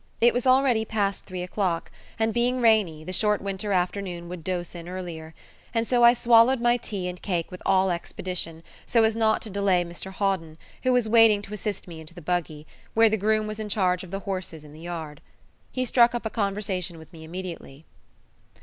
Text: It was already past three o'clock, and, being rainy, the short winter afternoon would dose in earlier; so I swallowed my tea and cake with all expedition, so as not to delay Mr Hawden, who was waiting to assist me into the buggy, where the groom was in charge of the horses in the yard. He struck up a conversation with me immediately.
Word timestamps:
It 0.19 0.33
was 0.33 0.47
already 0.47 0.83
past 0.83 1.25
three 1.25 1.43
o'clock, 1.43 1.91
and, 2.17 2.33
being 2.33 2.59
rainy, 2.59 3.03
the 3.03 3.13
short 3.13 3.39
winter 3.39 3.71
afternoon 3.71 4.29
would 4.29 4.43
dose 4.43 4.73
in 4.73 4.89
earlier; 4.89 5.35
so 5.83 6.03
I 6.03 6.13
swallowed 6.13 6.59
my 6.59 6.77
tea 6.77 7.07
and 7.07 7.21
cake 7.21 7.51
with 7.51 7.61
all 7.67 7.91
expedition, 7.91 8.63
so 8.87 9.03
as 9.03 9.15
not 9.15 9.43
to 9.43 9.51
delay 9.51 9.85
Mr 9.85 10.11
Hawden, 10.11 10.57
who 10.81 10.91
was 10.91 11.07
waiting 11.07 11.43
to 11.43 11.53
assist 11.53 11.87
me 11.87 11.99
into 11.99 12.15
the 12.15 12.19
buggy, 12.23 12.65
where 12.95 13.09
the 13.09 13.15
groom 13.17 13.45
was 13.45 13.59
in 13.59 13.69
charge 13.69 14.03
of 14.03 14.09
the 14.09 14.21
horses 14.21 14.63
in 14.63 14.73
the 14.73 14.79
yard. 14.79 15.21
He 15.71 15.85
struck 15.85 16.15
up 16.15 16.25
a 16.25 16.31
conversation 16.31 16.97
with 16.97 17.13
me 17.13 17.23
immediately. 17.23 17.85